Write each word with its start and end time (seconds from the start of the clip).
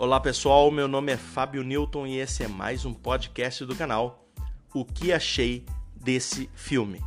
Olá 0.00 0.18
pessoal, 0.18 0.70
meu 0.70 0.88
nome 0.88 1.12
é 1.12 1.16
Fábio 1.18 1.62
Newton 1.62 2.06
e 2.06 2.20
esse 2.20 2.42
é 2.42 2.48
mais 2.48 2.86
um 2.86 2.94
podcast 2.94 3.66
do 3.66 3.76
canal 3.76 4.26
O 4.72 4.82
que 4.82 5.12
achei 5.12 5.66
desse 5.94 6.48
filme. 6.54 7.02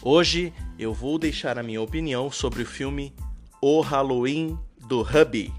Hoje 0.00 0.54
eu 0.78 0.94
vou 0.94 1.18
deixar 1.18 1.58
a 1.58 1.62
minha 1.62 1.82
opinião 1.82 2.30
sobre 2.30 2.62
o 2.62 2.66
filme 2.66 3.14
O 3.60 3.82
Halloween 3.82 4.58
do 4.86 5.02
Hubby. 5.02 5.52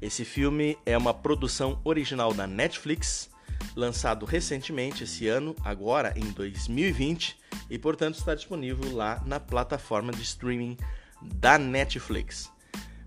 Esse 0.00 0.24
filme 0.24 0.78
é 0.86 0.96
uma 0.96 1.12
produção 1.12 1.80
original 1.82 2.32
da 2.32 2.46
Netflix, 2.46 3.28
lançado 3.74 4.24
recentemente 4.24 5.02
esse 5.02 5.26
ano, 5.26 5.56
agora 5.64 6.14
em 6.14 6.30
2020, 6.30 7.36
e 7.68 7.76
portanto 7.76 8.20
está 8.20 8.36
disponível 8.36 8.94
lá 8.94 9.20
na 9.26 9.40
plataforma 9.40 10.12
de 10.12 10.22
streaming 10.22 10.76
da 11.20 11.58
Netflix. 11.58 12.53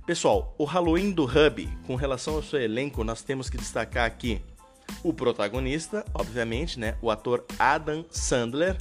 Pessoal, 0.08 0.56
o 0.58 0.64
Halloween 0.64 1.12
do 1.12 1.26
Hub, 1.26 1.68
com 1.86 1.96
relação 1.96 2.36
ao 2.36 2.42
seu 2.42 2.62
elenco, 2.62 3.04
nós 3.04 3.22
temos 3.22 3.50
que 3.50 3.58
destacar 3.58 4.06
aqui 4.06 4.42
o 5.04 5.12
protagonista, 5.12 6.06
obviamente, 6.14 6.80
né, 6.80 6.96
o 7.02 7.12
ator 7.12 7.46
Adam 7.60 8.06
Sandler, 8.10 8.78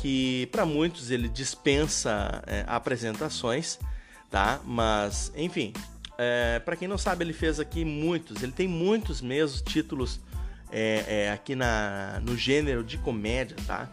que 0.00 0.48
para 0.50 0.66
muitos 0.66 1.12
ele 1.12 1.28
dispensa 1.28 2.42
é, 2.48 2.64
apresentações, 2.66 3.78
tá? 4.28 4.60
Mas, 4.64 5.32
enfim, 5.36 5.72
é, 6.18 6.58
para 6.58 6.74
quem 6.74 6.88
não 6.88 6.98
sabe, 6.98 7.22
ele 7.22 7.32
fez 7.32 7.60
aqui 7.60 7.84
muitos, 7.84 8.42
ele 8.42 8.50
tem 8.50 8.66
muitos 8.66 9.20
mesmos 9.20 9.62
títulos 9.62 10.18
é, 10.72 11.04
é, 11.06 11.30
aqui 11.30 11.54
na, 11.54 12.20
no 12.24 12.36
gênero 12.36 12.82
de 12.82 12.98
comédia, 12.98 13.56
tá? 13.68 13.88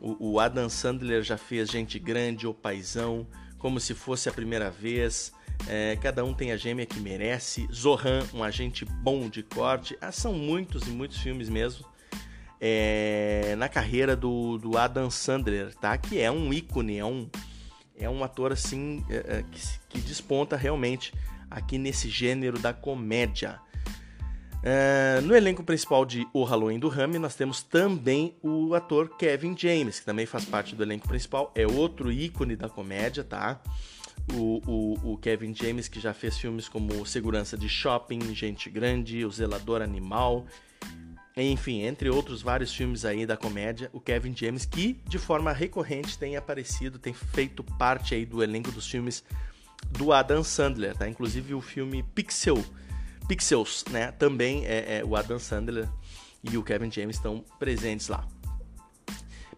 O, 0.00 0.30
o, 0.30 0.40
Adam 0.40 0.70
Sandler 0.70 1.22
já 1.22 1.36
fez 1.36 1.68
Gente 1.68 1.98
Grande, 1.98 2.46
O 2.46 2.54
Paizão, 2.54 3.26
Como 3.58 3.78
Se 3.78 3.92
Fosse 3.92 4.30
a 4.30 4.32
Primeira 4.32 4.70
Vez, 4.70 5.30
é, 5.68 5.96
cada 5.96 6.24
um 6.24 6.32
tem 6.34 6.52
a 6.52 6.56
gêmea 6.56 6.86
que 6.86 6.98
merece. 7.00 7.68
Zohan, 7.72 8.26
um 8.32 8.42
agente 8.42 8.84
bom 8.84 9.28
de 9.28 9.42
corte. 9.42 9.96
Ah, 10.00 10.12
são 10.12 10.32
muitos 10.32 10.86
e 10.86 10.90
muitos 10.90 11.18
filmes 11.18 11.48
mesmo. 11.48 11.84
É, 12.60 13.54
na 13.56 13.68
carreira 13.68 14.14
do, 14.14 14.58
do, 14.58 14.76
Adam 14.76 15.10
Sandler, 15.10 15.74
tá? 15.76 15.96
Que 15.96 16.20
é 16.20 16.30
um 16.30 16.52
ícone, 16.52 16.98
é 16.98 17.04
um, 17.04 17.28
é 17.96 18.08
um 18.08 18.22
ator 18.22 18.52
assim 18.52 19.02
é, 19.08 19.38
é 19.38 19.44
que, 19.50 19.60
que, 19.88 20.00
desponta 20.00 20.56
realmente 20.56 21.14
aqui 21.50 21.78
nesse 21.78 22.10
gênero 22.10 22.58
da 22.58 22.74
comédia. 22.74 23.58
É, 24.62 25.22
no 25.22 25.34
elenco 25.34 25.64
principal 25.64 26.04
de 26.04 26.26
O 26.34 26.44
Halloween 26.44 26.78
do 26.78 26.88
Rami, 26.88 27.18
nós 27.18 27.34
temos 27.34 27.62
também 27.62 28.36
o 28.42 28.74
ator 28.74 29.16
Kevin 29.16 29.56
James, 29.56 30.00
que 30.00 30.04
também 30.04 30.26
faz 30.26 30.44
parte 30.44 30.76
do 30.76 30.82
elenco 30.82 31.08
principal, 31.08 31.50
é 31.54 31.66
outro 31.66 32.12
ícone 32.12 32.56
da 32.56 32.68
comédia, 32.68 33.24
tá? 33.24 33.58
O, 34.34 34.62
o, 34.66 35.12
o, 35.12 35.18
Kevin 35.18 35.54
James, 35.54 35.88
que 35.88 35.98
já 35.98 36.14
fez 36.14 36.38
filmes 36.38 36.68
como 36.68 37.04
Segurança 37.04 37.56
de 37.56 37.68
Shopping, 37.68 38.34
Gente 38.34 38.70
Grande, 38.70 39.24
O 39.24 39.30
Zelador 39.30 39.82
Animal, 39.82 40.46
enfim, 41.36 41.82
entre 41.82 42.10
outros 42.10 42.42
vários 42.42 42.74
filmes 42.74 43.04
aí 43.04 43.24
da 43.24 43.36
comédia, 43.36 43.88
o 43.92 44.00
Kevin 44.00 44.34
James, 44.36 44.64
que 44.64 45.00
de 45.06 45.18
forma 45.18 45.52
recorrente 45.52 46.18
tem 46.18 46.36
aparecido, 46.36 46.98
tem 46.98 47.12
feito 47.12 47.62
parte 47.62 48.14
aí 48.14 48.26
do 48.26 48.42
elenco 48.42 48.70
dos 48.70 48.86
filmes 48.86 49.24
do 49.90 50.12
Adam 50.12 50.42
Sandler, 50.42 50.96
tá? 50.96 51.08
Inclusive 51.08 51.54
o 51.54 51.60
filme 51.60 52.02
Pixel, 52.02 52.62
Pixels, 53.26 53.84
né? 53.90 54.12
Também 54.12 54.66
é, 54.66 54.98
é 54.98 55.04
o 55.04 55.16
Adam 55.16 55.38
Sandler 55.38 55.88
e 56.42 56.56
o 56.56 56.62
Kevin 56.62 56.90
James 56.90 57.16
estão 57.16 57.44
presentes 57.58 58.08
lá. 58.08 58.26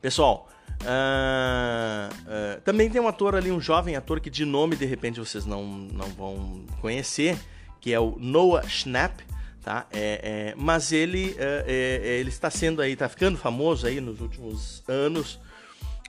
Pessoal, 0.00 0.48
Uh, 0.82 2.12
uh, 2.12 2.60
também 2.62 2.90
tem 2.90 3.00
um 3.00 3.06
ator 3.06 3.36
ali, 3.36 3.52
um 3.52 3.60
jovem 3.60 3.94
ator 3.94 4.20
que 4.20 4.28
de 4.28 4.44
nome 4.44 4.74
de 4.74 4.84
repente 4.84 5.20
vocês 5.20 5.46
não, 5.46 5.64
não 5.64 6.08
vão 6.08 6.64
conhecer, 6.80 7.38
que 7.80 7.92
é 7.92 8.00
o 8.00 8.16
Noah 8.18 8.68
Schnapp, 8.68 9.24
tá? 9.62 9.86
É, 9.92 10.50
é, 10.50 10.54
mas 10.56 10.90
ele, 10.90 11.36
é, 11.38 11.64
é, 11.66 12.18
ele 12.18 12.30
está 12.30 12.50
sendo 12.50 12.82
aí, 12.82 12.92
está 12.92 13.08
ficando 13.08 13.38
famoso 13.38 13.86
aí 13.86 14.00
nos 14.00 14.20
últimos 14.20 14.82
anos, 14.88 15.38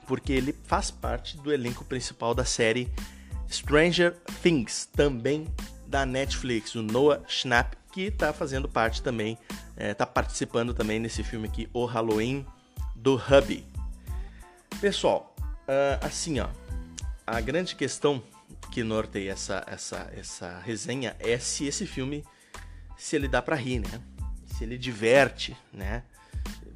porque 0.07 0.33
ele 0.33 0.55
faz 0.63 0.89
parte 0.89 1.37
do 1.37 1.53
elenco 1.53 1.85
principal 1.85 2.33
da 2.33 2.43
série 2.43 2.91
Stranger 3.49 4.15
Things, 4.41 4.85
também 4.85 5.47
da 5.85 6.05
Netflix, 6.05 6.73
o 6.73 6.81
Noah 6.81 7.21
Schnapp, 7.27 7.77
que 7.91 8.01
está 8.05 8.33
fazendo 8.33 8.67
parte 8.67 9.03
também, 9.03 9.37
está 9.77 10.03
é, 10.03 10.07
participando 10.07 10.73
também 10.73 10.99
nesse 10.99 11.23
filme 11.23 11.47
aqui, 11.47 11.69
O 11.71 11.85
Halloween 11.85 12.43
do 12.95 13.15
Hubby. 13.15 13.72
Pessoal, 14.83 15.33
uh, 15.39 16.05
assim 16.05 16.41
ó, 16.41 16.49
a 17.25 17.39
grande 17.39 17.73
questão 17.73 18.21
que 18.69 18.83
norteia 18.83 19.31
essa, 19.31 19.63
essa, 19.65 20.11
essa 20.13 20.59
resenha 20.59 21.15
é 21.21 21.39
se 21.39 21.65
esse 21.65 21.87
filme, 21.87 22.21
se 22.97 23.15
ele 23.15 23.29
dá 23.29 23.41
para 23.41 23.55
rir, 23.55 23.79
né? 23.79 24.01
Se 24.45 24.65
ele 24.65 24.77
diverte, 24.77 25.55
né? 25.71 26.03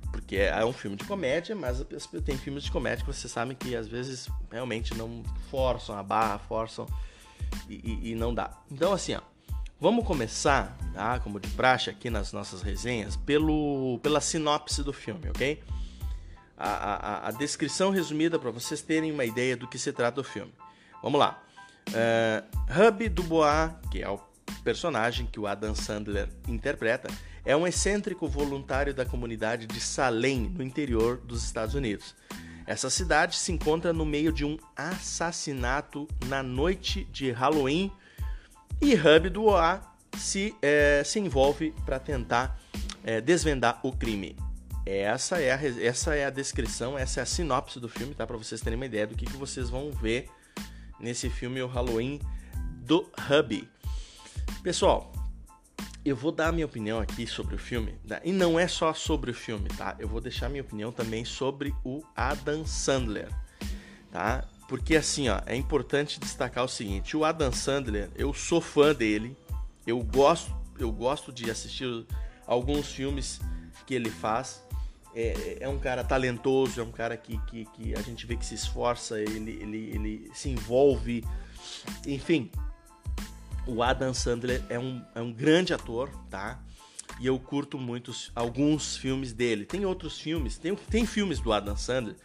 Porque 0.09 0.37
é 0.37 0.63
um 0.63 0.71
filme 0.71 0.95
de 0.95 1.03
comédia, 1.03 1.53
mas 1.53 1.85
tem 2.23 2.37
filmes 2.37 2.63
de 2.63 2.71
comédia 2.71 3.03
que 3.03 3.11
vocês 3.13 3.29
sabem 3.29 3.57
que 3.57 3.75
às 3.75 3.89
vezes 3.89 4.29
realmente 4.49 4.93
não 4.93 5.21
forçam 5.51 5.97
a 5.97 6.01
barra, 6.01 6.39
forçam 6.39 6.87
e, 7.67 7.73
e, 7.73 8.11
e 8.11 8.15
não 8.15 8.33
dá. 8.33 8.57
Então 8.71 8.93
assim, 8.93 9.15
ó, 9.15 9.21
vamos 9.81 10.05
começar, 10.05 10.77
tá? 10.93 11.19
Como 11.19 11.41
de 11.41 11.49
praxe 11.49 11.89
aqui 11.89 12.09
nas 12.09 12.31
nossas 12.31 12.61
resenhas, 12.61 13.17
pelo, 13.17 13.99
pela 14.01 14.21
sinopse 14.21 14.81
do 14.81 14.93
filme, 14.93 15.29
ok? 15.29 15.61
A, 16.57 16.67
a, 16.67 17.27
a 17.27 17.31
descrição 17.31 17.91
resumida 17.91 18.39
para 18.39 18.51
vocês 18.51 18.81
terem 18.81 19.11
uma 19.11 19.25
ideia 19.25 19.55
do 19.55 19.67
que 19.67 19.77
se 19.77 19.93
trata 19.93 20.21
o 20.21 20.23
filme. 20.23 20.53
Vamos 21.01 21.19
lá. 21.19 21.41
Uh, 21.89 22.87
Hub 22.87 23.07
Dubois, 23.09 23.71
que 23.91 24.01
é 24.01 24.09
o 24.09 24.19
personagem 24.63 25.25
que 25.25 25.39
o 25.39 25.47
Adam 25.47 25.75
Sandler 25.75 26.27
interpreta, 26.47 27.09
é 27.45 27.55
um 27.55 27.65
excêntrico 27.65 28.27
voluntário 28.27 28.93
da 28.93 29.05
comunidade 29.05 29.67
de 29.67 29.79
Salem, 29.79 30.49
no 30.49 30.63
interior 30.63 31.17
dos 31.17 31.43
Estados 31.43 31.75
Unidos. 31.75 32.15
Essa 32.65 32.89
cidade 32.89 33.37
se 33.37 33.53
encontra 33.53 33.93
no 33.93 34.05
meio 34.05 34.33
de 34.33 34.43
um 34.43 34.57
assassinato 34.75 36.05
na 36.25 36.43
noite 36.43 37.05
de 37.05 37.31
Halloween 37.31 37.89
e 38.81 38.93
Hub 38.93 39.29
Dubois 39.29 39.79
se, 40.17 40.53
eh, 40.61 41.01
se 41.05 41.19
envolve 41.19 41.73
para 41.85 41.99
tentar 41.99 42.59
eh, 43.05 43.21
desvendar 43.21 43.79
o 43.83 43.93
crime. 43.93 44.35
Essa 44.89 45.41
é, 45.41 45.51
a, 45.51 45.59
essa 45.83 46.15
é 46.15 46.25
a 46.25 46.29
descrição, 46.29 46.97
essa 46.97 47.19
é 47.19 47.23
a 47.23 47.25
sinopse 47.25 47.77
do 47.77 47.89
filme, 47.89 48.15
tá? 48.15 48.25
Para 48.25 48.37
vocês 48.37 48.61
terem 48.61 48.77
uma 48.77 48.85
ideia 48.85 49.05
do 49.05 49.15
que, 49.15 49.25
que 49.25 49.35
vocês 49.35 49.69
vão 49.69 49.91
ver 49.91 50.29
nesse 50.97 51.29
filme 51.29 51.61
O 51.61 51.67
Halloween 51.67 52.21
do 52.85 53.05
Hubby. 53.29 53.67
Pessoal, 54.63 55.11
eu 56.05 56.15
vou 56.15 56.31
dar 56.31 56.47
a 56.47 56.51
minha 56.53 56.65
opinião 56.65 56.99
aqui 56.99 57.27
sobre 57.27 57.55
o 57.55 57.57
filme, 57.57 57.99
tá? 58.07 58.21
e 58.23 58.31
não 58.31 58.57
é 58.57 58.65
só 58.65 58.93
sobre 58.93 59.29
o 59.29 59.33
filme, 59.33 59.67
tá? 59.77 59.93
Eu 59.99 60.07
vou 60.07 60.21
deixar 60.21 60.47
minha 60.47 60.61
opinião 60.61 60.89
também 60.89 61.25
sobre 61.25 61.75
o 61.83 62.01
Adam 62.15 62.65
Sandler, 62.65 63.27
tá? 64.09 64.45
Porque 64.69 64.95
assim, 64.95 65.27
ó, 65.27 65.41
é 65.45 65.55
importante 65.55 66.17
destacar 66.17 66.63
o 66.63 66.69
seguinte, 66.69 67.17
o 67.17 67.25
Adam 67.25 67.51
Sandler, 67.51 68.09
eu 68.15 68.33
sou 68.33 68.61
fã 68.61 68.95
dele, 68.95 69.35
eu 69.85 70.01
gosto, 70.01 70.55
eu 70.79 70.89
gosto 70.93 71.33
de 71.33 71.51
assistir 71.51 72.05
alguns 72.45 72.87
filmes 72.87 73.41
que 73.85 73.93
ele 73.93 74.09
faz, 74.09 74.66
é, 75.17 75.57
é 75.61 75.67
um 75.67 75.79
cara 75.79 76.03
talentoso, 76.03 76.79
é 76.79 76.83
um 76.83 76.91
cara 76.91 77.17
que, 77.17 77.39
que, 77.47 77.65
que, 77.65 77.95
a 77.95 78.01
gente 78.01 78.27
vê 78.27 78.35
que 78.35 78.45
se 78.45 78.53
esforça, 78.53 79.19
ele, 79.19 79.51
ele, 79.51 79.77
ele 79.95 80.31
se 80.35 80.47
envolve, 80.47 81.23
enfim. 82.05 82.51
O 83.65 83.81
Adam 83.81 84.13
Sandler 84.13 84.63
é 84.69 84.77
um, 84.77 85.03
é 85.15 85.19
um 85.19 85.33
grande 85.33 85.73
ator, 85.73 86.09
tá? 86.29 86.61
E 87.19 87.25
eu 87.25 87.39
curto 87.39 87.79
muito 87.79 88.11
alguns 88.35 88.95
filmes 88.95 89.33
dele. 89.33 89.65
Tem 89.65 89.85
outros 89.85 90.19
filmes, 90.19 90.57
tem, 90.59 90.75
tem 90.75 91.05
filmes 91.05 91.39
do 91.39 91.51
Adam 91.51 91.75
Sandler 91.75 92.15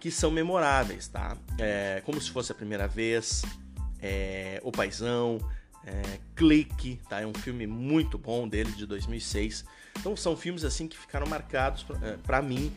que 0.00 0.08
são 0.12 0.30
memoráveis, 0.30 1.08
tá? 1.08 1.36
É, 1.58 2.00
como 2.06 2.20
se 2.20 2.30
fosse 2.30 2.52
a 2.52 2.54
primeira 2.54 2.86
vez, 2.86 3.42
é, 4.00 4.60
O 4.62 4.70
Paizão, 4.70 5.38
é, 5.88 6.18
Clique, 6.36 7.00
tá? 7.08 7.20
É 7.20 7.26
um 7.26 7.34
filme 7.34 7.66
muito 7.66 8.18
bom 8.18 8.46
dele 8.46 8.70
de 8.72 8.86
2006. 8.86 9.64
Então 9.98 10.16
são 10.16 10.36
filmes 10.36 10.64
assim 10.64 10.86
que 10.86 10.96
ficaram 10.96 11.26
marcados 11.26 11.84
para 12.24 12.38
é, 12.38 12.42
mim, 12.42 12.72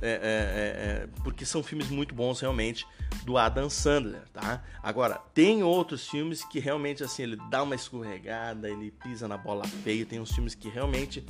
é, 0.00 0.08
é, 0.08 0.10
é, 0.10 1.04
é, 1.04 1.08
porque 1.22 1.46
são 1.46 1.62
filmes 1.62 1.88
muito 1.88 2.14
bons 2.14 2.40
realmente 2.40 2.84
do 3.24 3.38
Adam 3.38 3.70
Sandler, 3.70 4.22
tá? 4.32 4.62
Agora 4.82 5.20
tem 5.32 5.62
outros 5.62 6.08
filmes 6.08 6.44
que 6.44 6.58
realmente 6.58 7.04
assim 7.04 7.22
ele 7.22 7.38
dá 7.48 7.62
uma 7.62 7.76
escorregada, 7.76 8.68
ele 8.68 8.90
pisa 8.90 9.28
na 9.28 9.38
bola 9.38 9.64
feia. 9.64 10.04
Tem 10.04 10.18
uns 10.18 10.32
filmes 10.32 10.54
que 10.54 10.68
realmente 10.68 11.24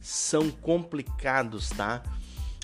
são 0.00 0.50
complicados, 0.50 1.70
tá? 1.70 2.02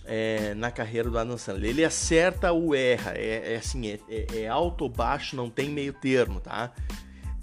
É, 0.05 0.55
na 0.55 0.71
carreira 0.71 1.09
do 1.09 1.17
Adam 1.17 1.39
Sandler. 1.39 1.71
Ele 1.71 1.85
acerta 1.85 2.53
ou 2.53 2.75
erra, 2.75 3.13
é, 3.15 3.55
é 3.55 3.57
assim, 3.57 3.89
é, 3.89 4.01
é, 4.35 4.49
alto 4.49 4.83
ou 4.83 4.91
baixo, 4.91 5.35
não 5.35 5.49
tem 5.49 5.71
meio 5.71 5.93
termo, 5.93 6.41
tá? 6.41 6.73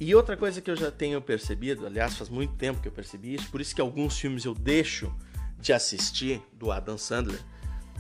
E 0.01 0.15
outra 0.15 0.36
coisa 0.36 0.59
que 0.59 0.71
eu 0.71 0.75
já 0.75 0.89
tenho 0.89 1.21
percebido, 1.21 1.86
aliás, 1.86 2.18
faz 2.18 2.27
muito 2.27 2.56
tempo 2.56 2.81
que 2.81 2.88
eu 2.88 2.92
percebi 2.92 3.36
isso, 3.36 3.48
por 3.51 3.62
isso 3.62 3.75
que 3.75 3.80
alguns 3.80 4.18
filmes 4.18 4.44
eu 4.45 4.56
deixo 4.56 5.15
de 5.59 5.71
assistir 5.71 6.42
do 6.53 6.71
Adam 6.71 6.98
Sandler, 6.98 7.39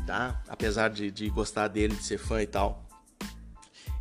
tá? 0.07 0.41
Apesar 0.49 0.89
de, 0.89 1.11
de 1.11 1.29
gostar 1.29 1.67
dele, 1.67 1.95
de 1.95 2.01
ser 2.01 2.17
fã 2.17 2.41
e 2.41 2.47
tal. 2.47 2.83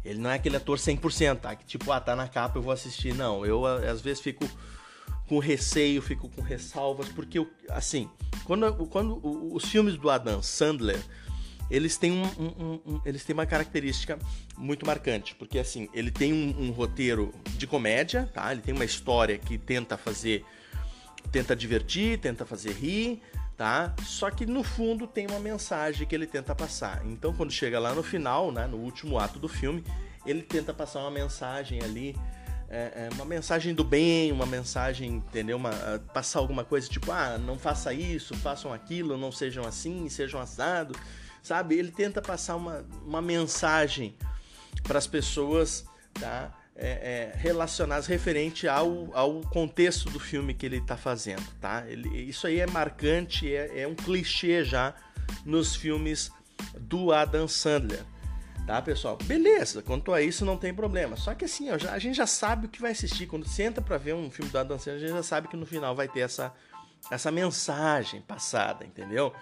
Ele 0.03 0.19
não 0.19 0.31
é 0.31 0.37
aquele 0.37 0.57
ator 0.57 0.79
100%, 0.79 1.41
tá? 1.41 1.55
Que 1.55 1.67
tipo, 1.67 1.93
ah, 1.93 2.01
tá 2.01 2.17
na 2.17 2.27
capa, 2.27 2.57
eu 2.57 2.63
vou 2.63 2.73
assistir. 2.73 3.15
Não, 3.15 3.45
eu 3.45 3.67
às 3.67 4.01
vezes 4.01 4.23
fico 4.23 4.49
com 5.29 5.39
receio, 5.39 6.01
fico 6.01 6.27
com 6.31 6.41
ressalvas, 6.41 7.07
porque, 7.11 7.47
assim, 7.69 8.09
quando, 8.45 8.73
quando 8.87 9.21
os 9.55 9.67
filmes 9.67 9.99
do 9.99 10.09
Adam 10.09 10.43
Sandler, 10.43 10.99
eles 11.71 11.97
têm, 11.97 12.11
um, 12.11 12.25
um, 12.25 12.81
um, 12.85 13.01
eles 13.05 13.25
têm 13.25 13.33
uma 13.33 13.47
característica 13.47 14.19
muito 14.59 14.85
marcante, 14.85 15.35
porque, 15.37 15.59
assim, 15.59 15.89
ele 15.95 16.11
tem 16.11 16.33
um, 16.33 16.71
roteiro 16.73 17.33
de 17.57 17.67
comédia, 17.67 18.29
tá? 18.35 18.51
Ele 18.51 18.61
tem 18.61 18.75
uma 18.75 18.85
história 18.85 19.39
que 19.39 19.57
tenta 19.57 19.97
fazer, 19.97 20.45
tenta 21.31 21.55
divertir, 21.55 22.19
tenta 22.19 22.45
fazer 22.45 22.73
rir, 22.73 23.23
tá? 23.57 23.95
Só 24.05 24.31
que 24.31 24.45
no 24.47 24.65
fundo 24.65 25.07
tem 25.07 25.27
uma 25.29 25.39
mensagem 25.39 26.07
que 26.07 26.15
ele 26.15 26.27
tenta 26.27 26.55
passar. 26.55 27.07
Então, 27.07 27.33
quando 27.33 27.53
chega 27.53 27.79
lá 27.79 27.95
no 27.95 28.03
final, 28.03 28.51
né, 28.51 28.67
no 28.67 28.79
último 28.79 29.19
ato 29.19 29.39
do 29.39 29.49
filme, 29.49 29.85
ele 30.27 30.43
tenta 30.43 30.75
passar 30.75 31.01
uma 31.01 31.11
mensagem 31.11 31.81
ali, 31.83 32.17
é, 32.69 33.09
é, 33.11 33.15
uma 33.15 33.25
mensagem 33.25 33.75
do 33.75 33.85
bem, 33.85 34.33
uma 34.33 34.47
mensagem, 34.47 35.17
entendeu? 35.17 35.57
Uma, 35.57 35.71
passar 36.13 36.41
alguma 36.41 36.65
coisa 36.65 36.89
tipo, 36.89 37.13
ah, 37.13 37.39
não 37.39 37.59
faça 37.59 37.93
isso, 37.93 38.35
façam 38.37 38.73
aquilo, 38.73 39.17
não 39.17 39.31
sejam 39.31 39.65
assim, 39.65 40.09
sejam 40.09 40.41
assados, 40.41 40.97
sabe? 41.43 41.77
Ele 41.77 41.91
tenta 41.91 42.21
passar 42.21 42.57
uma, 42.57 42.85
uma 43.05 43.23
mensagem 43.23 44.15
para 44.83 44.99
as 44.99 45.07
pessoas, 45.07 45.85
tá? 46.15 46.55
é, 46.81 47.33
é, 47.35 47.37
relacionados 47.37 48.07
referente 48.07 48.67
ao, 48.67 49.11
ao 49.13 49.43
contexto 49.43 50.09
do 50.09 50.19
filme 50.19 50.55
que 50.55 50.65
ele 50.65 50.79
está 50.79 50.97
fazendo, 50.97 51.47
tá? 51.61 51.85
Ele, 51.87 52.09
isso 52.23 52.47
aí 52.47 52.59
é 52.59 52.67
marcante, 52.67 53.55
é, 53.55 53.83
é, 53.83 53.87
um 53.87 53.95
clichê 53.95 54.65
já 54.65 54.95
nos 55.45 55.77
filmes 55.77 56.33
do 56.79 57.13
Adam 57.13 57.47
Sandler, 57.47 58.03
tá, 58.67 58.81
pessoal? 58.81 59.19
Beleza, 59.25 59.83
quanto 59.83 60.11
a 60.15 60.23
isso 60.23 60.43
não 60.47 60.57
tem 60.57 60.73
problema. 60.73 61.17
Só 61.17 61.35
que 61.35 61.45
assim, 61.45 61.71
ó, 61.71 61.77
já, 61.77 61.93
a 61.93 61.99
gente 61.99 62.17
já 62.17 62.27
sabe 62.27 62.65
o 62.65 62.69
que 62.69 62.81
vai 62.81 62.93
assistir. 62.93 63.27
Quando 63.27 63.47
você 63.47 63.65
entra 63.65 63.83
para 63.83 63.99
ver 63.99 64.15
um 64.15 64.31
filme 64.31 64.51
do 64.51 64.59
Adam 64.59 64.79
Sandler, 64.79 65.05
a 65.05 65.07
gente 65.07 65.17
já 65.17 65.23
sabe 65.23 65.49
que 65.49 65.59
no 65.59 65.67
final 65.67 65.95
vai 65.95 66.09
ter 66.09 66.21
essa, 66.21 66.51
essa 67.11 67.31
mensagem 67.31 68.21
passada, 68.21 68.85
entendeu? 68.85 69.33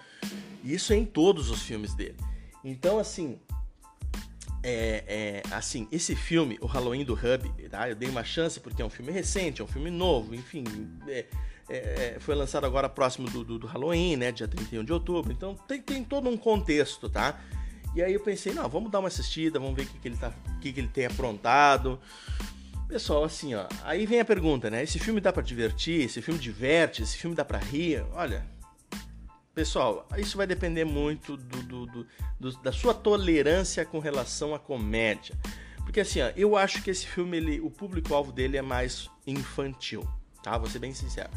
Isso 0.63 0.93
é 0.93 0.97
em 0.97 1.05
todos 1.05 1.49
os 1.49 1.61
filmes 1.61 1.93
dele. 1.93 2.17
Então, 2.63 2.99
assim, 2.99 3.39
é, 4.61 5.03
é, 5.47 5.53
assim, 5.53 5.87
esse 5.91 6.15
filme, 6.15 6.57
o 6.61 6.65
Halloween 6.65 7.05
do 7.05 7.13
Hub, 7.13 7.69
tá? 7.69 7.89
eu 7.89 7.95
dei 7.95 8.09
uma 8.09 8.23
chance 8.23 8.59
porque 8.59 8.81
é 8.81 8.85
um 8.85 8.89
filme 8.89 9.11
recente, 9.11 9.61
é 9.61 9.63
um 9.63 9.67
filme 9.67 9.89
novo, 9.89 10.35
enfim, 10.35 10.63
é, 11.07 11.25
é, 11.69 11.77
é 12.15 12.17
foi 12.19 12.35
lançado 12.35 12.65
agora 12.65 12.89
próximo 12.89 13.29
do, 13.29 13.43
do, 13.43 13.59
do, 13.59 13.67
Halloween, 13.67 14.17
né, 14.17 14.31
dia 14.31 14.47
31 14.47 14.83
de 14.83 14.91
outubro, 14.91 15.31
então 15.31 15.55
tem, 15.67 15.81
tem 15.81 16.03
todo 16.03 16.29
um 16.29 16.37
contexto, 16.37 17.09
tá? 17.09 17.39
E 17.95 18.03
aí 18.03 18.13
eu 18.13 18.19
pensei, 18.19 18.53
não, 18.53 18.67
vamos 18.69 18.91
dar 18.91 18.99
uma 18.99 19.07
assistida, 19.07 19.59
vamos 19.59 19.75
ver 19.75 19.83
o 19.83 19.85
que, 19.87 19.97
que, 19.97 20.07
ele, 20.07 20.17
tá, 20.17 20.31
que, 20.61 20.71
que 20.71 20.79
ele 20.79 20.89
tem 20.89 21.05
aprontado. 21.05 21.99
Pessoal, 22.89 23.23
assim, 23.23 23.53
ó, 23.53 23.67
aí 23.83 24.05
vem 24.05 24.19
a 24.19 24.25
pergunta, 24.25 24.69
né? 24.69 24.83
Esse 24.83 24.99
filme 24.99 25.21
dá 25.21 25.31
para 25.31 25.43
divertir? 25.43 26.01
Esse 26.01 26.21
filme 26.21 26.39
diverte? 26.39 27.03
Esse 27.03 27.17
filme 27.17 27.35
dá 27.35 27.45
para 27.45 27.59
rir? 27.59 28.03
Olha, 28.13 28.43
Pessoal, 29.59 30.07
isso 30.17 30.37
vai 30.37 30.47
depender 30.47 30.85
muito 30.85 31.35
do, 31.35 31.63
do, 31.63 32.05
do, 32.39 32.51
da 32.63 32.71
sua 32.71 32.93
tolerância 32.93 33.83
com 33.83 33.99
relação 33.99 34.55
à 34.55 34.59
comédia. 34.59 35.35
Porque 35.79 35.99
assim, 35.99 36.21
ó, 36.21 36.31
eu 36.35 36.55
acho 36.55 36.81
que 36.81 36.89
esse 36.89 37.05
filme, 37.05 37.35
ele, 37.35 37.59
o 37.59 37.69
público-alvo 37.69 38.31
dele 38.31 38.55
é 38.55 38.61
mais 38.61 39.09
infantil, 39.27 40.07
tá? 40.41 40.57
Vou 40.57 40.69
ser 40.69 40.79
bem 40.79 40.93
sincero. 40.93 41.29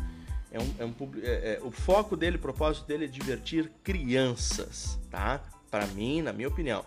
É 0.52 0.60
um, 0.60 0.74
é 0.78 0.84
um, 0.84 0.94
é, 1.20 1.54
é, 1.54 1.60
o 1.62 1.72
foco 1.72 2.16
dele, 2.16 2.36
o 2.36 2.38
propósito 2.38 2.86
dele 2.86 3.06
é 3.06 3.08
divertir 3.08 3.72
crianças, 3.82 5.00
tá? 5.10 5.42
Para 5.68 5.86
mim, 5.88 6.22
na 6.22 6.32
minha 6.32 6.46
opinião. 6.46 6.84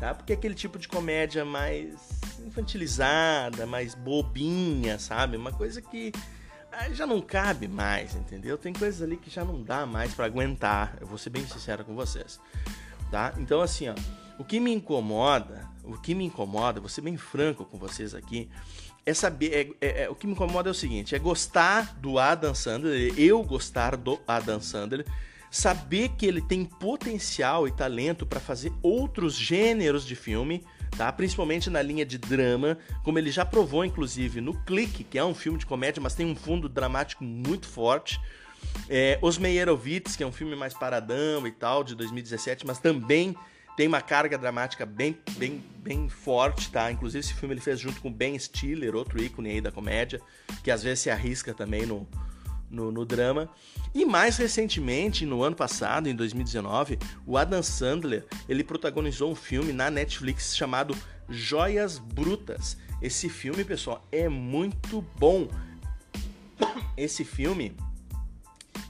Tá? 0.00 0.14
Porque 0.14 0.32
é 0.32 0.36
aquele 0.36 0.54
tipo 0.54 0.78
de 0.78 0.88
comédia 0.88 1.44
mais 1.44 2.21
infantilizada, 2.46 3.66
mais 3.66 3.94
bobinha, 3.94 4.98
sabe? 4.98 5.36
Uma 5.36 5.52
coisa 5.52 5.80
que 5.80 6.12
já 6.92 7.06
não 7.06 7.20
cabe 7.20 7.68
mais, 7.68 8.14
entendeu? 8.14 8.56
Tem 8.56 8.72
coisas 8.72 9.02
ali 9.02 9.16
que 9.16 9.30
já 9.30 9.44
não 9.44 9.62
dá 9.62 9.84
mais 9.84 10.14
para 10.14 10.26
aguentar. 10.26 10.96
Eu 11.00 11.06
vou 11.06 11.18
ser 11.18 11.30
bem 11.30 11.46
sincero 11.46 11.84
com 11.84 11.94
vocês, 11.94 12.40
tá? 13.10 13.34
Então 13.38 13.60
assim, 13.60 13.88
ó, 13.88 13.94
o 14.38 14.44
que 14.44 14.58
me 14.58 14.72
incomoda, 14.72 15.68
o 15.84 15.98
que 15.98 16.14
me 16.14 16.24
incomoda, 16.24 16.80
vou 16.80 16.88
ser 16.88 17.02
bem 17.02 17.16
franco 17.16 17.64
com 17.64 17.78
vocês 17.78 18.14
aqui, 18.14 18.48
é 19.04 19.12
saber, 19.12 19.76
é, 19.80 19.86
é, 19.86 20.02
é, 20.04 20.10
o 20.10 20.14
que 20.14 20.26
me 20.26 20.32
incomoda 20.32 20.70
é 20.70 20.72
o 20.72 20.74
seguinte, 20.74 21.14
é 21.14 21.18
gostar 21.18 21.96
do 21.98 22.18
Adam 22.18 22.54
Sandler, 22.54 23.12
eu 23.18 23.42
gostar 23.42 23.96
do 23.96 24.20
Adam 24.26 24.60
Sandler, 24.60 25.04
saber 25.50 26.10
que 26.10 26.24
ele 26.24 26.40
tem 26.40 26.64
potencial 26.64 27.68
e 27.68 27.72
talento 27.72 28.24
para 28.24 28.40
fazer 28.40 28.72
outros 28.82 29.34
gêneros 29.34 30.06
de 30.06 30.16
filme 30.16 30.64
tá? 30.96 31.12
Principalmente 31.12 31.70
na 31.70 31.82
linha 31.82 32.04
de 32.04 32.18
drama, 32.18 32.78
como 33.02 33.18
ele 33.18 33.30
já 33.30 33.44
provou, 33.44 33.84
inclusive, 33.84 34.40
no 34.40 34.54
Clique, 34.64 35.04
que 35.04 35.18
é 35.18 35.24
um 35.24 35.34
filme 35.34 35.58
de 35.58 35.66
comédia, 35.66 36.00
mas 36.02 36.14
tem 36.14 36.26
um 36.26 36.36
fundo 36.36 36.68
dramático 36.68 37.24
muito 37.24 37.66
forte. 37.66 38.20
É, 38.88 39.18
Os 39.20 39.38
Meyerowitz, 39.38 40.16
que 40.16 40.22
é 40.22 40.26
um 40.26 40.32
filme 40.32 40.54
mais 40.54 40.74
paradão 40.74 41.46
e 41.46 41.52
tal, 41.52 41.82
de 41.82 41.94
2017, 41.94 42.66
mas 42.66 42.78
também 42.78 43.34
tem 43.76 43.88
uma 43.88 44.02
carga 44.02 44.36
dramática 44.36 44.84
bem, 44.84 45.18
bem, 45.36 45.62
bem 45.78 46.08
forte, 46.08 46.70
tá? 46.70 46.90
Inclusive 46.92 47.20
esse 47.20 47.34
filme 47.34 47.54
ele 47.54 47.60
fez 47.60 47.80
junto 47.80 48.00
com 48.00 48.12
Ben 48.12 48.38
Stiller, 48.38 48.94
outro 48.94 49.22
ícone 49.22 49.50
aí 49.50 49.60
da 49.60 49.72
comédia, 49.72 50.20
que 50.62 50.70
às 50.70 50.82
vezes 50.82 51.00
se 51.00 51.10
arrisca 51.10 51.54
também 51.54 51.86
no, 51.86 52.06
no, 52.72 52.90
no, 52.90 53.04
drama. 53.04 53.48
E 53.94 54.04
mais 54.04 54.38
recentemente, 54.38 55.26
no 55.26 55.42
ano 55.42 55.54
passado, 55.54 56.08
em 56.08 56.16
2019, 56.16 56.98
o 57.26 57.36
Adam 57.36 57.62
Sandler 57.62 58.24
ele 58.48 58.64
protagonizou 58.64 59.30
um 59.30 59.34
filme 59.34 59.72
na 59.72 59.90
Netflix 59.90 60.56
chamado 60.56 60.96
Joias 61.28 61.98
Brutas. 61.98 62.76
Esse 63.00 63.28
filme, 63.28 63.64
pessoal, 63.64 64.02
é 64.10 64.28
muito 64.28 65.02
bom. 65.18 65.48
Esse 66.96 67.24
filme, 67.24 67.76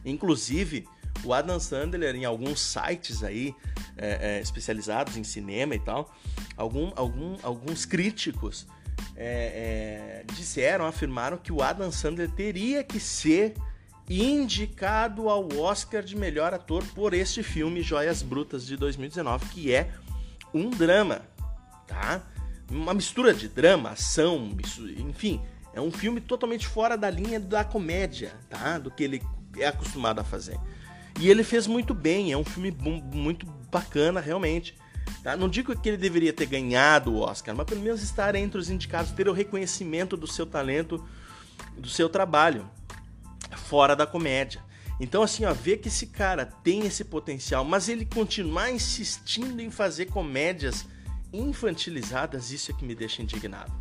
inclusive, 0.05 0.87
o 1.25 1.33
Adam 1.33 1.59
Sandler 1.59 2.15
em 2.15 2.25
alguns 2.25 2.61
sites 2.61 3.23
aí 3.23 3.55
é, 3.97 4.37
é, 4.37 4.41
especializados 4.41 5.17
em 5.17 5.25
cinema 5.25 5.75
e 5.75 5.79
tal, 5.79 6.15
algum, 6.57 6.93
algum, 6.97 7.37
alguns 7.43 7.85
críticos 7.85 8.67
é, 9.17 10.23
é 10.25 10.33
disseram, 10.35 10.87
afirmaram 10.87 11.37
que 11.37 11.53
o 11.53 11.63
Adam 11.63 11.91
Sandler 11.91 12.31
teria 12.31 12.83
que 12.83 12.99
ser 12.99 13.55
indicado 14.09 15.29
ao 15.29 15.49
Oscar 15.59 16.03
de 16.03 16.17
melhor 16.17 16.53
ator 16.53 16.85
por 16.95 17.15
este 17.15 17.43
filme 17.43 17.83
Joias 17.83 18.23
Brutas 18.23 18.67
de 18.67 18.77
2019, 18.77 19.47
que 19.47 19.73
é 19.73 19.93
um 20.53 20.71
drama, 20.71 21.23
tá? 21.87 22.23
Uma 22.71 22.95
mistura 22.95 23.33
de 23.33 23.49
drama, 23.49 23.91
ação, 23.91 24.51
enfim, 24.99 25.41
é 25.75 25.81
um 25.81 25.91
filme 25.91 26.21
totalmente 26.21 26.67
fora 26.67 26.97
da 26.97 27.11
linha 27.11 27.39
da 27.39 27.65
comédia, 27.65 28.33
tá? 28.49 28.79
Do 28.79 28.91
que 28.91 29.05
ele 29.05 29.23
é 29.59 29.67
acostumado 29.67 30.21
a 30.21 30.25
fazer. 30.25 30.59
E 31.21 31.29
ele 31.29 31.45
fez 31.45 31.67
muito 31.67 31.95
bem, 31.95 32.33
é 32.33 32.37
um 32.37 32.45
filme 32.45 32.71
muito 33.13 33.47
bacana, 33.71 34.21
realmente. 34.21 34.75
Tá? 35.23 35.37
Não 35.37 35.49
digo 35.49 35.77
que 35.79 35.89
ele 35.89 35.97
deveria 35.97 36.33
ter 36.33 36.47
ganhado 36.47 37.13
o 37.13 37.21
Oscar, 37.21 37.55
mas 37.55 37.67
pelo 37.67 37.81
menos 37.81 38.03
estar 38.03 38.35
entre 38.35 38.59
os 38.59 38.71
indicados, 38.71 39.13
ter 39.13 39.29
o 39.29 39.33
reconhecimento 39.33 40.17
do 40.17 40.27
seu 40.27 40.47
talento, 40.47 41.07
do 41.77 41.89
seu 41.89 42.09
trabalho 42.09 42.69
fora 43.57 43.95
da 43.95 44.07
comédia. 44.07 44.61
Então, 45.01 45.23
assim, 45.23 45.45
ó, 45.45 45.53
ver 45.53 45.79
que 45.79 45.89
esse 45.89 46.07
cara 46.07 46.47
tem 46.47 46.87
esse 46.87 47.05
potencial, 47.05 47.65
mas 47.65 47.89
ele 47.89 48.05
continuar 48.05 48.71
insistindo 48.71 49.61
em 49.61 49.71
fazer 49.71 50.07
comédias 50.07 50.87
infantilizadas, 51.33 52.51
isso 52.53 52.71
é 52.71 52.75
que 52.75 52.85
me 52.85 52.95
deixa 52.95 53.23
indignado. 53.23 53.73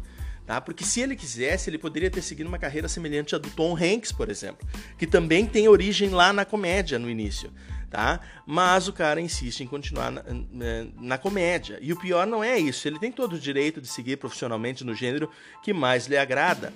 Tá? 0.45 0.59
Porque 0.59 0.83
se 0.83 0.99
ele 0.99 1.15
quisesse, 1.15 1.69
ele 1.69 1.77
poderia 1.77 2.09
ter 2.09 2.21
seguido 2.21 2.49
uma 2.49 2.57
carreira 2.57 2.87
semelhante 2.87 3.35
à 3.35 3.37
do 3.37 3.49
Tom 3.51 3.75
Hanks, 3.75 4.11
por 4.11 4.29
exemplo, 4.29 4.67
que 4.97 5.05
também 5.05 5.45
tem 5.45 5.67
origem 5.67 6.09
lá 6.09 6.33
na 6.33 6.43
comédia 6.43 6.97
no 6.97 7.09
início. 7.09 7.51
Tá? 7.89 8.21
Mas 8.45 8.87
o 8.87 8.93
cara 8.93 9.21
insiste 9.21 9.61
em 9.61 9.67
continuar 9.67 10.11
na, 10.11 10.23
na, 10.23 10.87
na, 10.99 11.17
comédia. 11.17 11.77
E 11.81 11.91
o 11.91 11.99
pior 11.99 12.25
não 12.25 12.43
é 12.43 12.57
isso, 12.57 12.87
ele 12.87 12.97
tem 12.97 13.11
todo 13.11 13.33
o 13.33 13.39
direito 13.39 13.81
de 13.81 13.87
seguir 13.87 14.17
profissionalmente 14.17 14.83
no 14.83 14.95
gênero 14.95 15.29
que 15.61 15.73
mais 15.73 16.07
lhe 16.07 16.17
agrada. 16.17 16.73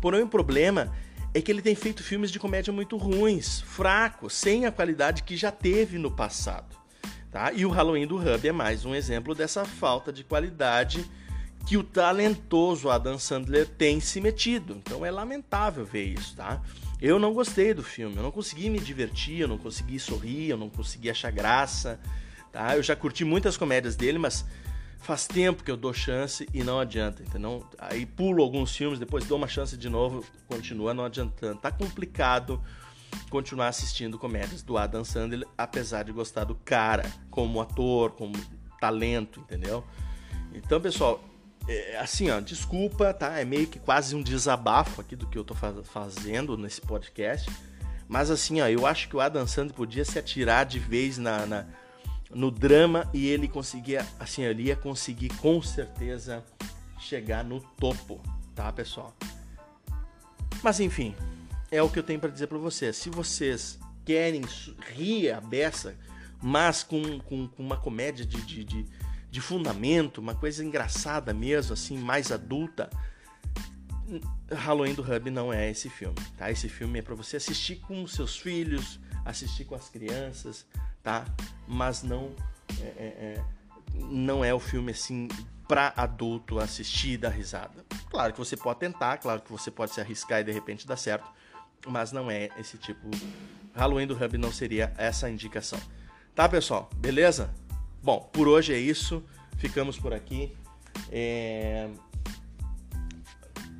Porém, 0.00 0.22
o 0.22 0.28
problema 0.28 0.92
que 1.42 1.50
ele 1.50 1.62
tem 1.62 1.74
feito 1.74 2.02
filmes 2.02 2.30
de 2.30 2.38
comédia 2.38 2.72
muito 2.72 2.96
ruins, 2.96 3.60
fracos, 3.60 4.34
sem 4.34 4.66
a 4.66 4.72
qualidade 4.72 5.24
que 5.24 5.36
já 5.36 5.50
teve 5.50 5.98
no 5.98 6.10
passado. 6.10 6.76
Tá? 7.30 7.52
E 7.52 7.66
o 7.66 7.70
Halloween 7.70 8.06
do 8.06 8.16
Hub 8.16 8.46
é 8.46 8.52
mais 8.52 8.84
um 8.84 8.94
exemplo 8.94 9.34
dessa 9.34 9.64
falta 9.64 10.12
de 10.12 10.22
qualidade 10.22 11.04
que 11.66 11.76
o 11.76 11.82
talentoso 11.82 12.88
Adam 12.88 13.18
Sandler 13.18 13.66
tem 13.66 13.98
se 13.98 14.20
metido. 14.20 14.76
Então 14.76 15.04
é 15.04 15.10
lamentável 15.10 15.84
ver 15.84 16.04
isso, 16.04 16.36
tá? 16.36 16.62
Eu 17.00 17.18
não 17.18 17.34
gostei 17.34 17.74
do 17.74 17.82
filme, 17.82 18.16
eu 18.16 18.22
não 18.22 18.30
consegui 18.30 18.70
me 18.70 18.78
divertir, 18.78 19.40
eu 19.40 19.48
não 19.48 19.58
consegui 19.58 19.98
sorrir, 19.98 20.50
eu 20.50 20.56
não 20.56 20.70
consegui 20.70 21.10
achar 21.10 21.32
graça, 21.32 21.98
tá? 22.52 22.76
Eu 22.76 22.82
já 22.82 22.94
curti 22.94 23.24
muitas 23.24 23.56
comédias 23.56 23.96
dele, 23.96 24.18
mas 24.18 24.44
faz 25.04 25.26
tempo 25.26 25.62
que 25.62 25.70
eu 25.70 25.76
dou 25.76 25.92
chance 25.92 26.48
e 26.52 26.64
não 26.64 26.80
adianta, 26.80 27.22
entendeu? 27.22 27.64
Aí 27.78 28.06
pulo 28.06 28.42
alguns 28.42 28.74
filmes, 28.74 28.98
depois 28.98 29.26
dou 29.26 29.36
uma 29.36 29.46
chance 29.46 29.76
de 29.76 29.88
novo, 29.88 30.24
continua 30.48 30.94
não 30.94 31.04
adiantando. 31.04 31.60
Tá 31.60 31.70
complicado 31.70 32.60
continuar 33.30 33.68
assistindo 33.68 34.18
comédias 34.18 34.62
do 34.62 34.76
Adam 34.76 35.04
Sandler, 35.04 35.46
apesar 35.56 36.04
de 36.04 36.12
gostar 36.12 36.44
do 36.44 36.54
cara 36.54 37.04
como 37.30 37.60
ator, 37.60 38.12
como 38.12 38.34
talento, 38.80 39.40
entendeu? 39.40 39.84
Então, 40.52 40.80
pessoal, 40.80 41.22
é, 41.68 41.98
assim, 41.98 42.30
ó, 42.30 42.40
desculpa, 42.40 43.12
tá? 43.12 43.38
É 43.38 43.44
meio 43.44 43.66
que 43.66 43.78
quase 43.78 44.16
um 44.16 44.22
desabafo 44.22 45.00
aqui 45.00 45.14
do 45.14 45.26
que 45.26 45.38
eu 45.38 45.44
tô 45.44 45.54
faz 45.54 45.76
fazendo 45.86 46.56
nesse 46.56 46.80
podcast. 46.80 47.50
Mas 48.08 48.30
assim, 48.30 48.60
ó, 48.60 48.68
eu 48.68 48.86
acho 48.86 49.08
que 49.08 49.16
o 49.16 49.20
Adam 49.20 49.46
Sandler 49.46 49.74
podia 49.74 50.04
se 50.04 50.18
atirar 50.18 50.64
de 50.64 50.78
vez 50.78 51.18
na, 51.18 51.46
na 51.46 51.66
no 52.34 52.50
drama 52.50 53.08
e 53.14 53.26
ele 53.26 53.48
conseguia, 53.48 54.06
assim, 54.18 54.42
ele 54.42 54.64
ia 54.64 54.76
conseguir 54.76 55.28
com 55.36 55.62
certeza 55.62 56.44
chegar 56.98 57.44
no 57.44 57.60
topo, 57.60 58.20
tá, 58.54 58.72
pessoal? 58.72 59.14
Mas 60.62 60.80
enfim, 60.80 61.14
é 61.70 61.82
o 61.82 61.88
que 61.88 61.98
eu 61.98 62.02
tenho 62.02 62.18
para 62.18 62.30
dizer 62.30 62.46
para 62.46 62.58
vocês. 62.58 62.96
Se 62.96 63.10
vocês 63.10 63.78
querem 64.04 64.42
rir 64.94 65.30
a 65.30 65.40
beça, 65.40 65.96
mas 66.42 66.82
com, 66.82 67.18
com, 67.20 67.48
com 67.48 67.62
uma 67.62 67.76
comédia 67.76 68.24
de, 68.24 68.40
de, 68.42 68.64
de, 68.64 68.86
de, 69.30 69.40
fundamento, 69.40 70.18
uma 70.18 70.34
coisa 70.34 70.64
engraçada 70.64 71.32
mesmo, 71.32 71.72
assim, 71.72 71.96
mais 71.96 72.30
adulta, 72.30 72.90
Halloween 74.50 74.94
do 74.94 75.02
Hub 75.02 75.30
não 75.30 75.52
é 75.52 75.70
esse 75.70 75.88
filme, 75.88 76.16
tá? 76.36 76.50
Esse 76.50 76.68
filme 76.68 76.98
é 76.98 77.02
para 77.02 77.14
você 77.14 77.36
assistir 77.36 77.76
com 77.76 78.06
seus 78.06 78.36
filhos, 78.36 79.00
assistir 79.24 79.64
com 79.64 79.74
as 79.74 79.88
crianças, 79.88 80.66
tá? 81.02 81.24
Mas 81.66 82.02
não 82.02 82.32
é, 82.80 82.84
é, 82.84 83.04
é 83.06 83.44
não 83.94 84.44
é 84.44 84.52
o 84.52 84.58
filme 84.58 84.92
assim 84.92 85.28
para 85.68 85.92
adulto 85.96 86.58
assistir 86.58 87.12
e 87.12 87.16
dar 87.16 87.30
risada. 87.30 87.84
Claro 88.10 88.32
que 88.32 88.38
você 88.38 88.56
pode 88.56 88.80
tentar, 88.80 89.18
claro 89.18 89.40
que 89.40 89.50
você 89.50 89.70
pode 89.70 89.92
se 89.92 90.00
arriscar 90.00 90.40
e 90.40 90.44
de 90.44 90.52
repente 90.52 90.86
dar 90.86 90.96
certo, 90.96 91.26
mas 91.86 92.12
não 92.12 92.30
é 92.30 92.50
esse 92.58 92.76
tipo. 92.76 93.10
Halloween 93.74 94.06
do 94.06 94.14
Hub 94.14 94.38
não 94.38 94.52
seria 94.52 94.92
essa 94.96 95.28
indicação. 95.28 95.80
Tá, 96.34 96.48
pessoal? 96.48 96.90
Beleza? 96.96 97.50
Bom, 98.02 98.28
por 98.32 98.48
hoje 98.48 98.72
é 98.72 98.78
isso. 98.78 99.24
Ficamos 99.56 99.98
por 99.98 100.12
aqui. 100.12 100.54
É... 101.10 101.88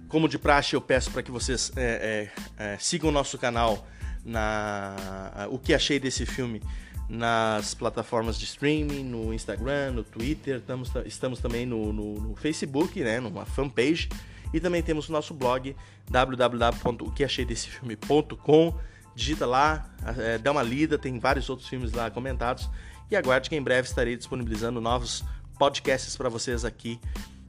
Como 0.08 0.28
de 0.28 0.38
praxe, 0.38 0.74
eu 0.74 0.80
peço 0.80 1.10
para 1.10 1.22
que 1.22 1.30
vocês 1.30 1.72
é, 1.76 2.30
é, 2.58 2.64
é, 2.64 2.78
sigam 2.78 3.08
o 3.08 3.12
nosso 3.12 3.36
canal 3.36 3.86
na 4.24 5.48
o 5.50 5.58
que 5.58 5.74
achei 5.74 5.98
desse 5.98 6.24
filme 6.24 6.62
nas 7.08 7.74
plataformas 7.74 8.38
de 8.38 8.44
streaming, 8.44 9.02
no 9.04 9.34
Instagram, 9.34 9.92
no 9.92 10.04
Twitter, 10.04 10.56
estamos, 10.56 10.90
estamos 11.04 11.40
também 11.40 11.66
no, 11.66 11.92
no, 11.92 12.14
no, 12.14 12.34
Facebook, 12.36 12.98
né, 13.00 13.20
numa 13.20 13.44
fanpage, 13.44 14.08
e 14.52 14.60
também 14.60 14.82
temos 14.82 15.08
o 15.08 15.12
nosso 15.12 15.32
blog 15.34 15.76
www.oqueacheidessefilme.com. 16.08 18.74
Digita 19.14 19.46
lá, 19.46 19.88
é, 20.18 20.38
dá 20.38 20.50
uma 20.50 20.62
lida, 20.62 20.98
tem 20.98 21.20
vários 21.20 21.48
outros 21.48 21.68
filmes 21.68 21.92
lá 21.92 22.10
comentados. 22.10 22.68
E 23.10 23.16
aguarde 23.16 23.48
que 23.48 23.56
em 23.56 23.62
breve 23.62 23.86
estarei 23.86 24.16
disponibilizando 24.16 24.80
novos 24.80 25.24
podcasts 25.58 26.16
para 26.16 26.28
vocês 26.28 26.64
aqui, 26.64 26.98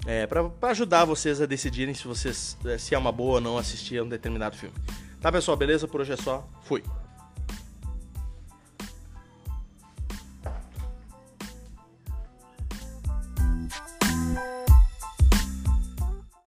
é, 0.06 0.28
para 0.28 0.52
ajudar 0.70 1.06
vocês 1.06 1.42
a 1.42 1.46
decidirem 1.46 1.96
se 1.96 2.08
vocês 2.08 2.58
se 2.78 2.94
é 2.94 2.98
uma 2.98 3.12
boa 3.12 3.36
ou 3.36 3.42
não 3.42 3.58
assistir 3.58 3.98
a 3.98 4.04
um 4.04 4.10
determinado 4.10 4.56
filme. 4.56 4.76
Tá, 5.22 5.32
pessoal? 5.32 5.58
Beleza? 5.58 5.88
Por 5.88 6.02
hoje 6.02 6.14
é 6.14 6.18
só. 6.18 6.48
Fui. 6.64 6.84